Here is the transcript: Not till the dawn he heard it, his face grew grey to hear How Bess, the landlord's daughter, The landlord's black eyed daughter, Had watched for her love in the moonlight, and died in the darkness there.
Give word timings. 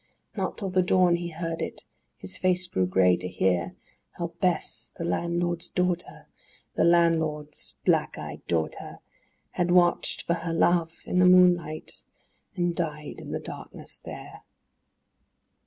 Not 0.35 0.57
till 0.57 0.71
the 0.71 0.81
dawn 0.81 1.17
he 1.17 1.27
heard 1.27 1.61
it, 1.61 1.85
his 2.17 2.35
face 2.35 2.65
grew 2.65 2.87
grey 2.87 3.15
to 3.17 3.27
hear 3.27 3.75
How 4.13 4.33
Bess, 4.41 4.91
the 4.97 5.05
landlord's 5.05 5.69
daughter, 5.69 6.25
The 6.73 6.83
landlord's 6.85 7.75
black 7.85 8.17
eyed 8.17 8.41
daughter, 8.47 8.97
Had 9.51 9.69
watched 9.69 10.23
for 10.23 10.33
her 10.33 10.53
love 10.53 11.01
in 11.05 11.19
the 11.19 11.27
moonlight, 11.29 12.01
and 12.55 12.75
died 12.75 13.19
in 13.19 13.31
the 13.31 13.39
darkness 13.39 13.99
there. 14.03 14.41